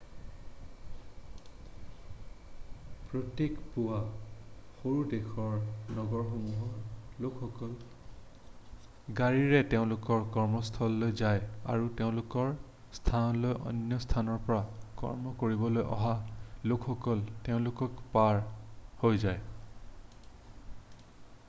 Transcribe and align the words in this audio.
প্ৰত্যেক 3.09 3.59
পূৱা 3.73 3.97
সৰু 4.77 5.01
দেশৰ 5.11 5.51
নগৰসমূহৰ 5.97 7.19
লোকসকল 7.25 7.75
গাড়ীৰে 9.19 9.59
তেওঁলোকৰ 9.73 10.25
কৰ্মস্থানলৈ 10.37 11.11
যায় 11.21 11.43
আৰু 11.75 11.91
তেওঁলোকৰ 12.01 12.49
স্থানলৈ 13.01 13.53
অন্য 13.73 13.99
স্থানৰ 14.07 14.39
পৰা 14.49 14.61
কৰ্ম 15.03 15.35
কৰিবলৈ 15.43 15.85
অহা 15.97 16.15
লোকসকল 16.73 17.21
তেওঁলোকক 17.49 18.01
পাৰ 18.17 18.41
হৈ 19.05 19.21
যায় 19.25 21.07